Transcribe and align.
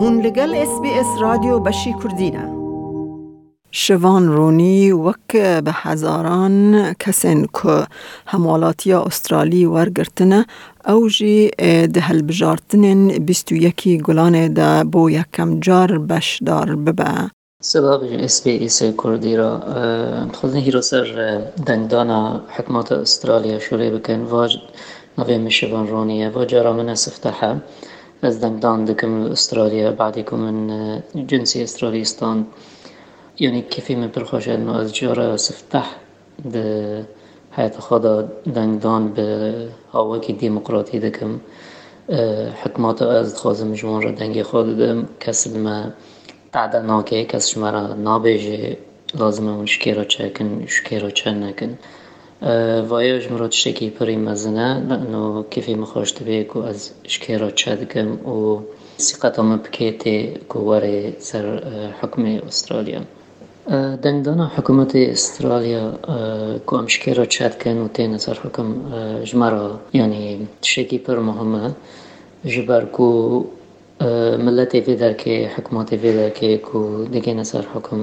هون 0.00 0.20
لگل 0.20 0.54
اس 0.54 0.80
بی 0.82 0.90
اس 0.90 1.06
رادیو 1.20 1.58
بشی 1.58 1.94
کردینه 2.02 2.44
شوان 3.70 4.28
رونی 4.28 4.90
وک 4.90 5.32
به 5.32 5.70
هزاران 5.72 6.92
کسین 6.92 7.46
که 7.62 7.86
همالاتی 8.26 8.92
استرالی 8.92 9.64
ورگرتنه 9.64 10.46
او 10.88 11.08
جی 11.08 11.50
ده 11.94 12.00
هلبجارتنین 12.00 13.08
بیستو 13.18 13.54
یکی 13.54 13.98
گلان 13.98 14.52
ده 14.52 14.84
بو 14.84 15.10
یکم 15.10 15.60
جار 15.60 15.98
بشدار 15.98 16.76
ببه. 16.76 17.30
سبب 17.62 18.00
اس 18.02 18.42
بی 18.42 18.64
اس 18.64 18.82
کردی 18.82 19.36
را 19.36 19.60
خودن 20.32 20.56
هیرو 20.56 20.82
سر 20.82 21.42
دنگدانا 21.66 22.40
حکمات 22.48 22.92
استرالیا 22.92 23.58
شوری 23.58 23.90
بکن. 23.90 24.20
واج 24.20 24.58
نوی 25.18 25.38
مشوان 25.38 25.88
رونیه 25.88 26.28
و 26.30 26.44
جارا 26.44 26.72
من 26.72 26.94
سفتحه 26.94 27.60
از 28.22 28.40
دنگدان 28.40 28.84
دکم 28.84 29.20
استرالیا 29.20 29.92
بعدی 29.92 30.22
که 30.22 30.36
من 30.36 31.02
جنسی 31.26 31.62
استرالیستان. 31.62 32.46
يعني 33.40 33.62
كيفي 33.62 33.94
من 33.94 34.06
برخوش 34.06 34.48
انه 34.48 34.76
از 34.76 34.94
جارة 34.94 35.36
سفتح 35.36 35.96
ده 36.44 37.06
حياة 37.52 37.70
خدا 37.78 38.28
دنگدان 38.46 39.12
به 39.12 39.68
هاوكي 39.94 40.32
ديمقراطي 40.32 40.98
دكم 40.98 41.38
حكمات 42.62 43.02
از 43.02 43.36
خازم 43.36 43.72
جوان 43.72 44.02
را 44.02 44.10
دنگي 44.10 44.42
خود 44.42 44.76
دم 44.78 45.06
کس 45.20 45.46
ما 45.46 45.92
تعدل 46.52 46.82
ناكي 46.82 47.24
کس 47.24 47.48
شما 47.48 47.70
را 47.70 47.94
نابيجي 47.94 48.76
لازم 49.14 49.48
اون 49.48 49.66
شكيرا 49.66 50.04
چكن 50.04 50.66
شكيرا 50.66 51.10
چن 51.10 51.40
نكن 51.40 51.74
وایاج 51.74 51.74
مراد 51.74 52.07
وایەژم 52.90 53.34
ڕۆ 53.40 53.48
تشتێکی 53.52 53.94
پڕی 53.96 54.18
مەزنەەوە 54.26 55.42
کیفی 55.52 55.76
مەخۆشتە 55.82 56.22
بێ 56.26 56.38
و 56.54 56.60
ئەس 56.66 56.80
شکێرە 57.12 57.48
چەدگەم 57.60 58.10
و 58.32 58.38
سیقەتەمە 59.06 59.56
بکێتێ 59.64 60.18
گووەێ 60.52 60.98
سەر 61.28 61.46
حکمی 61.98 62.34
ئوسترالیا. 62.44 63.02
دەنگدانە 64.04 64.46
حکوومەتی 64.54 65.02
ئسترالیا 65.14 65.84
کۆم 66.68 66.86
شکێرە 66.94 67.24
چاتکەن 67.34 67.78
و 67.80 67.88
تێنە 67.96 68.18
سەر 68.24 68.36
حکم 68.44 68.68
ژمارە 69.28 69.64
ینی 69.98 70.24
تشتێکی 70.62 70.98
پڕ 71.04 71.18
مهمە 71.28 71.64
ji 72.52 72.62
ber 72.68 72.84
ku 72.96 73.08
milletê 74.44 74.78
vê 74.86 74.94
derkê 75.02 75.36
hikmatê 75.54 75.96
vê 76.02 76.10
derkê 76.20 76.50
ku 76.66 76.78
digêne 77.12 77.44
ser 77.50 77.64
hekum 77.74 78.00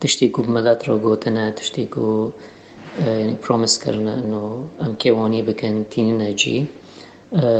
tiştî 0.00 0.26
ku 0.34 0.40
milet 0.56 0.80
re 0.88 0.96
gotine 1.06 1.46
tiştî 1.58 1.84
ku 1.94 2.06
یعنی 2.98 3.34
پرومیس 3.34 3.78
کرنه 3.78 4.10
انه 4.10 4.42
ام 4.80 4.96
کیوانی 4.96 5.42
بکن 5.42 5.84
تینی 5.90 6.12
نجی 6.12 6.68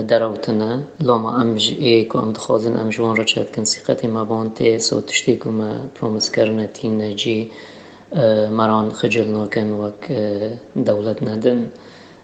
دراوتنا 0.09 0.83
لما 1.01 1.31
ام 1.41 1.57
ايكو 1.81 2.19
ام 2.19 2.33
دخوزن 2.33 2.77
ام 2.77 2.89
جوان 2.89 3.17
را 3.17 3.25
چد 3.25 3.49
کن 3.55 3.65
سیقتی 3.65 4.07
ما 4.07 4.25
بانتی 4.25 4.79
سو 4.79 5.01
تشتیکو 5.01 5.51
ما 5.51 5.71
پرومس 5.95 6.31
کرنه 6.31 6.67
تین 6.67 7.03
نجی 7.03 7.51
مران 8.51 8.91
خجل 8.91 9.29
ناکن 9.29 9.71
وک 9.73 10.03
دولت 10.87 11.23
ندن 11.23 11.73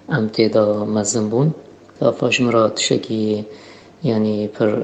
ام 0.08 0.28
تیدا 0.28 0.84
مزن 0.84 1.28
بون 1.28 1.54
تا 2.00 2.12
فاش 2.12 2.40
مرا 2.40 2.68
تشکی 2.68 3.46
یعنی 4.02 4.48
پر 4.48 4.82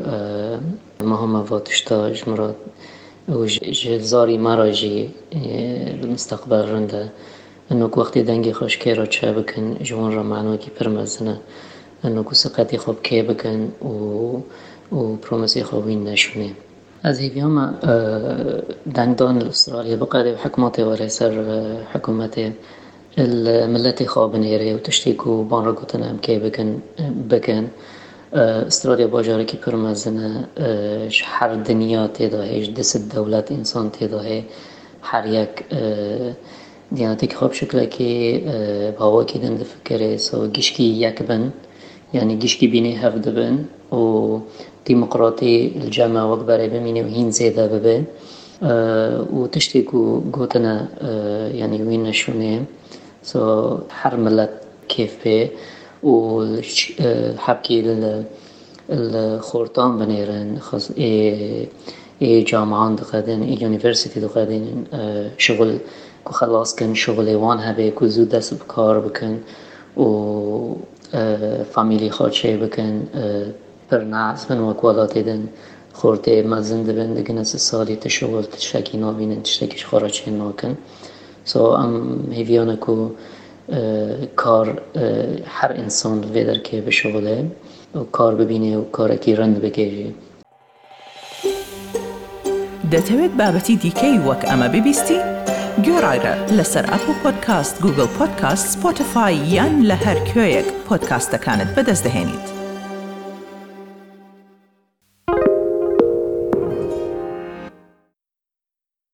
مهمه 1.05 1.39
و 1.39 1.59
تشتا 1.59 2.11
جمرا 2.11 2.55
و 3.29 3.47
جزاری 3.47 4.39
مرا 4.39 4.71
جی 4.71 5.11
المستقبل 6.03 6.63
رنده 6.69 7.13
انه 7.73 7.85
وقتی 7.85 8.23
دنگی 8.23 8.53
خوش 8.53 8.79
که 8.79 8.95
را 8.95 9.07
چه 9.07 9.33
بکن 9.33 9.75
جوان 9.75 10.13
را 10.13 10.23
معنوی 10.23 10.59
که 10.59 10.71
پر 10.71 10.89
مزنه 10.89 11.37
انه 12.05 12.25
سقطی 12.33 12.79
خوب 12.79 13.03
که 13.03 13.23
بکن 13.23 13.61
و 13.89 13.97
و 14.95 15.17
پرومسی 15.17 15.63
خوبین 15.63 16.05
نشونه. 16.05 16.51
از 17.03 17.19
هیویام 17.21 17.75
دنگدان 18.95 19.43
استرالیا 19.43 19.97
بقدر 19.97 20.35
حکمات 20.35 20.79
وره 20.79 21.09
سر 21.09 21.33
حکومت 21.95 22.53
الملت 23.17 24.07
خواب 24.07 24.37
نیره 24.37 24.75
و 24.75 24.79
تشتیکو 24.79 25.45
بان 25.45 25.65
را 25.65 25.73
گوتن 25.73 26.03
هم 26.03 26.19
که 26.19 26.39
بکن 26.39 26.83
بکن. 27.31 27.71
استرالیا 28.33 29.07
باجاره 29.07 29.45
که 29.45 29.57
پرمزنه. 29.57 30.49
هر 31.25 31.55
دنیا 31.55 32.07
تیدا 32.09 32.43
هیچ 32.43 32.75
دست 32.75 33.15
دولت 33.15 33.53
انسان 33.53 33.91
تیدا 33.91 34.23
هر 35.03 35.27
یک 35.27 35.49
دیانتی 35.69 36.37
دیانەتێک 36.97 37.33
خۆ 37.39 37.47
شکلێکی 37.61 38.15
آه، 38.55 38.91
باوەکی 38.99 39.39
دەن 39.43 39.55
دەفکرێ 39.61 40.13
سەوە 40.27 40.47
گشتی 40.57 40.89
یەک 41.05 41.19
بن 41.29 41.43
یعنی 42.17 42.35
گشتی 42.43 42.67
بینێ 42.73 42.93
هەف 43.03 43.15
دەبن 43.27 43.57
و 43.99 44.05
دیموقڕاتی 44.87 45.55
جەما 45.97 46.23
وەک 46.31 46.43
بەرەی 46.49 46.69
بمینێ 46.75 47.03
و 47.07 47.09
هین 47.17 47.29
زێدا 47.39 47.67
ببن 47.73 48.03
آه، 48.71 49.19
و 49.37 49.41
تشتێک 49.55 49.89
و 50.01 50.03
گۆتنە 50.37 50.77
آه، 51.09 51.61
ینی 51.61 51.81
وین 51.89 52.05
سو 53.31 53.41
هەر 54.01 54.15
ملت 54.25 54.55
کێف 54.93 55.13
پێ 55.23 55.39
و 56.11 56.15
حەبکی 57.45 57.79
خۆرتان 59.49 59.91
بنێرن 60.01 60.49
جامعان 62.51 62.93
دقدن 63.01 63.41
یونیڤرسیتی 63.63 64.19
دقدن 64.27 64.65
شغل 65.45 65.71
خلاص 66.31 66.77
کن 66.77 66.95
شغل 66.95 67.35
وان 67.35 67.59
هبه 67.59 67.91
کو 67.91 68.07
زود 68.07 68.29
دست 68.29 68.55
بکار 68.55 69.01
بکن 69.01 69.41
و 69.97 70.75
فامیلی 71.73 72.11
خود 72.11 72.31
چه 72.31 72.57
بکن 72.57 73.09
پر 73.91 73.99
نعز 73.99 74.51
من 74.51 74.59
وکوالات 74.59 75.19
دن 75.19 75.49
خورده 75.93 76.43
مزن 76.43 76.83
دبن 76.83 77.15
دگن 77.15 77.39
از 77.39 77.49
سالی 77.49 77.97
تشغل 77.97 78.43
تشکی 78.43 78.99
نابینن 78.99 79.43
تشتکیش 79.43 79.85
خورا 79.85 80.09
چه 80.09 80.31
ناکن 80.31 80.77
سو 81.45 81.63
ام 81.63 82.33
هیویانه 82.33 82.77
کو 82.77 83.11
کار 84.37 84.83
هر 85.47 85.73
انسان 85.73 86.25
ویدر 86.25 86.59
که 86.59 86.81
به 86.81 86.91
شغله 86.91 87.45
و 87.95 87.99
کار 87.99 88.35
ببینه 88.35 88.79
و 88.79 88.85
کارکی 88.85 89.35
رند 89.35 89.61
بگیری 89.61 90.15
دەتەوێت 92.93 93.33
بابەتی 93.41 93.77
دیکەی 93.85 94.17
وەک 94.27 94.43
ئەمە 94.51 94.69
ببیستی؟ 94.75 95.19
گۆڕایرە 95.93 96.35
لەسەر 96.57 96.85
ئەپ 96.93 97.05
و 97.11 97.15
پۆدکاست 97.23 97.75
گوگل 97.85 98.09
پۆدکاست 98.19 98.67
سپۆتفاای 98.73 99.37
یان 99.55 99.75
لە 99.89 99.97
هەر 100.05 100.19
کوێیەک 100.29 100.69
پۆدکاستەکانت 100.87 101.69
بەدەستدەێنیت. 101.77 102.52